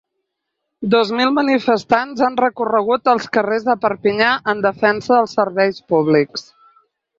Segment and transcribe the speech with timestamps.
[0.93, 6.51] Dos mil manifestants han recorregut els carrers de Perpinyà en defensa dels serveis públics.